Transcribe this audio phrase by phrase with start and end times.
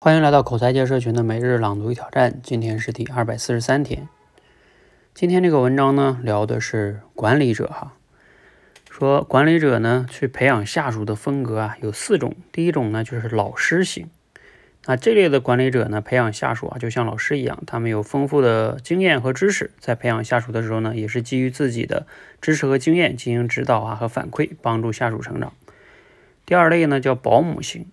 [0.00, 4.08] 欢迎来到口才界社群的每日朗读与挑战，今天是第二百四十三天。
[5.12, 7.94] 今天这个文章呢，聊的是管理者哈，
[8.88, 12.36] 说管理者呢去培养下属的风格啊，有四种。
[12.52, 14.08] 第一种呢就是老师型，
[14.84, 22.06] 那这类的管理者呢，培养下属啊，就像老师一样，他们有丰富的经验和知识，在培养下属的时候呢，也是基于自己的
[22.40, 25.52] 知识和经验进行指导啊和反馈，帮助下属成长。
[26.46, 27.86] 第二类呢叫保姆型。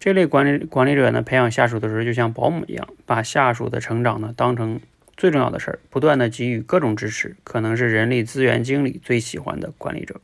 [0.00, 4.80] 这类管理管理者呢，培养下属的时候就像保姆一样，把下属的成长呢当成
[5.14, 10.22] 最重要的事儿，不断的给予各种支持，可能是人力资源经理最喜欢的管理者。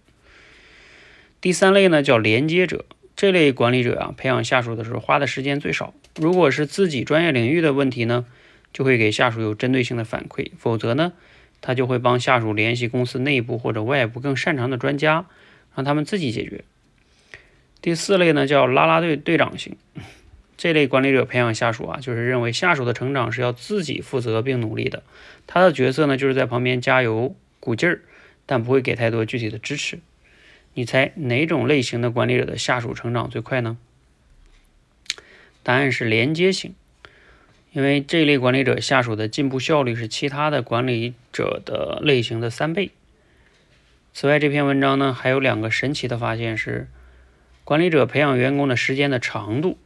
[1.42, 5.92] 第三类呢叫连接者，这类管理者啊，培养下属的时候花的时间最少。
[6.18, 8.24] 如果是自己专业领域的问题呢，
[8.72, 11.12] 就会给下属有针对性的反馈；否则呢，
[11.60, 15.26] 他就会帮下属联系公司内部或者外部更擅长的专家，
[15.74, 16.64] 让他们自己解决。
[17.86, 19.76] 第四类呢叫拉拉队队长型，
[20.56, 25.04] 这类管理者培养下属啊，就是认为下属的成长是要自己负责并努力的，
[25.46, 28.00] 他的角色呢就是在旁边加油鼓劲儿，
[28.44, 30.00] 但不会给太多具体的支持。
[30.74, 33.78] 你猜哪种类型的管理者的下属成长最快呢？
[35.62, 36.74] 答案是连接型，
[37.70, 42.90] 因为这类管理者下属的进步效率是其他的管理者的类型的三倍。
[44.12, 46.88] 此外，这篇文章呢还有两个神奇的发现是。
[47.66, 49.76] 管理者培养员工的时间的长度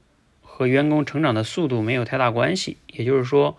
[0.42, 2.76] 和员工成长的速度没有太大关系。
[2.88, 3.56] 也就是说，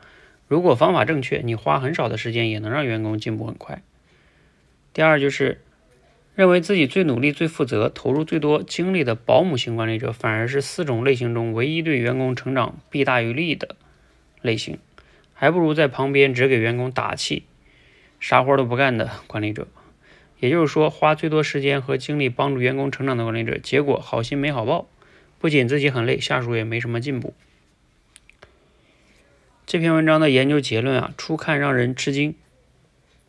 [0.48, 3.82] 如果方法正确，你花很少的时间也能让员工进步很快。
[4.94, 5.60] 第二就是
[6.36, 13.76] 认为自己最努力、最负责、投入最多精力的保姆型管理者，反而是四种类型中唯一对员工成长弊大于利的
[14.44, 14.78] 类型，
[15.34, 17.46] 还不如在旁边只给员工打气、
[18.20, 19.68] 啥活都不干的管理者。
[20.42, 24.88] 也就是说，花最多时间和精力帮助员工成长的管理者，结果好心没好报，
[25.38, 27.36] 不仅自己很累，下属也没什么进步。
[29.68, 32.34] 这篇文章的研究结论啊，初看让人吃惊，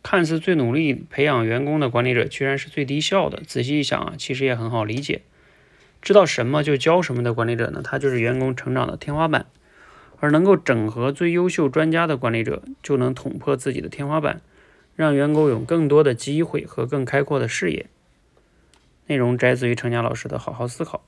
[0.02, 3.42] 看似最努力培养员工的管理者，居然是最低效的。
[3.46, 5.20] 仔细一想啊，其实也很好理解，
[6.00, 9.44] 知道什么就教什么的管理者呢，他就是员工成长的天花板，
[10.18, 14.40] 而能够整合最优秀专家的管理者，就能捅破自己的天花板。
[14.94, 17.86] 让员工有更多的机会和更开阔的视野。
[19.06, 21.04] 内容摘自于程佳老师的《好好思考》。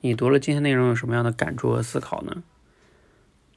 [0.00, 2.42] 你读了今天内容有什么样的感触和思考呢？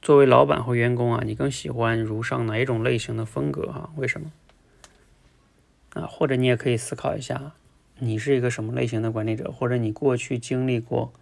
[0.00, 3.68] 作为老板或员工啊，你更喜欢如上哪一种类型的风格？
[3.70, 4.32] 啊，为什么？
[5.94, 7.52] 啊，或者你也可以思考一下，
[7.98, 11.12] 你是一个什么类型的管理者，或者你过去经历过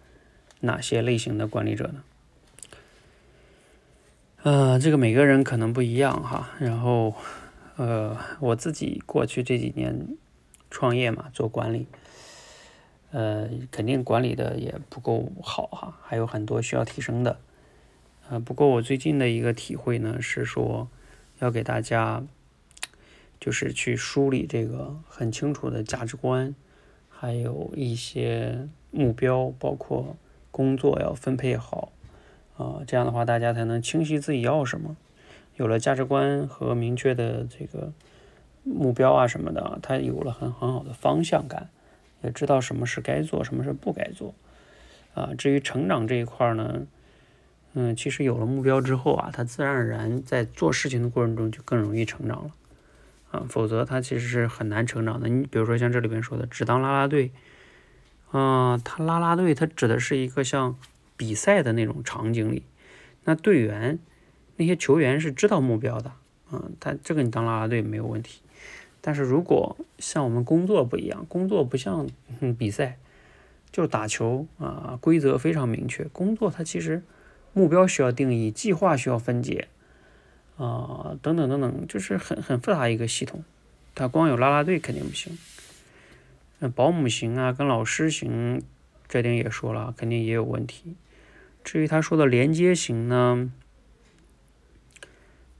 [0.61, 2.03] 哪些类型的管理者呢？
[4.43, 6.51] 呃，这个每个人可能不一样哈。
[6.59, 7.15] 然后，
[7.75, 10.15] 呃，我自己过去这几年
[10.69, 11.87] 创业嘛，做管理，
[13.11, 17.39] 呃，肯定管理的也不够好哈，还有很多需要提升的。
[18.29, 20.87] 呃，不过我最近的一个体会呢，是说
[21.39, 22.23] 要给大家，
[23.39, 26.53] 就是去梳理这个很清楚的价值观，
[27.09, 30.15] 还有一些目标，包括
[30.51, 31.91] 工作要分配好。
[32.57, 34.97] 啊，这样的话大家才能清晰自己要什么，
[35.57, 37.93] 有了价值观和明确的这个
[38.63, 41.69] 目标啊什么的，他有了很很好的方向感，
[42.23, 44.33] 也知道什么是该做，什么是不该做。
[45.13, 46.87] 啊，至于成长这一块呢，
[47.73, 52.51] 嗯，其实有了目标之后啊，他自然而然在做事情的过程中就更容易成长了。
[53.29, 55.29] 啊，否则他其实是很难成长的。
[55.29, 57.31] 你比如说像这里边说的，只当啦啦队，
[58.31, 60.75] 啊，他啦啦队，他指的是一个像。
[61.17, 62.63] 比赛的那种场景里，
[63.25, 63.99] 那队员
[64.55, 66.13] 那些球员是知道目标的，
[66.51, 68.41] 嗯，他这个你当啦啦队没有问题。
[69.01, 72.07] 但是如果像我们工作不一样，工作不像
[72.57, 72.97] 比赛，
[73.71, 76.03] 就是打球啊，规则非常明确。
[76.05, 77.03] 工作它其实
[77.53, 79.67] 目标需要定义，计划需要分解
[80.57, 83.43] 啊，等等等等，就是很很复杂一个系统。
[83.95, 85.37] 他光有啦啦队肯定不行。
[86.59, 88.61] 那保姆型啊，跟老师型，
[89.07, 90.95] 这点也说了，肯定也有问题。
[91.67, 93.51] 至于他说的连接型呢，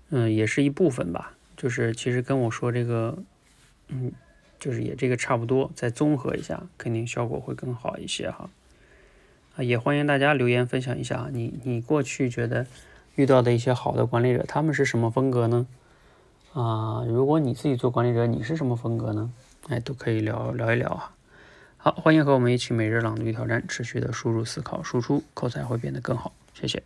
[0.07, 3.17] 嗯，也是一部分吧，就是其实跟我说这个，
[3.89, 4.13] 嗯，
[4.57, 8.49] 就是也这个差不多，再综合一下，肯定效果会更好一些哈。
[9.57, 12.65] 啊，也欢迎大家留言分享一下，你你过去觉得
[13.15, 15.67] 遇到的一些好的管理者，他们是什么风格呢？
[16.53, 19.33] 啊，如果你自己做管理者，你是什么风格呢？
[19.67, 21.16] 哎，都可以聊聊一聊啊。
[21.87, 26.33] 好，欢迎和我们一起每日朗读挑战，持续的输入、思考、输出，口才会变得更好。
[26.53, 26.83] 谢谢。